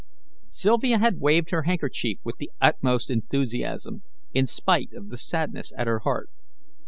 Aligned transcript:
Sylvia 0.49 0.97
had 0.97 1.19
waved 1.19 1.51
her 1.51 1.61
handkerchief 1.61 2.17
with 2.23 2.37
the 2.37 2.49
utmost 2.59 3.11
enthusiasm, 3.11 4.01
in 4.33 4.47
spite 4.47 4.91
of 4.93 5.09
the 5.09 5.17
sadness 5.19 5.71
at 5.77 5.85
her 5.85 5.99
heart. 5.99 6.31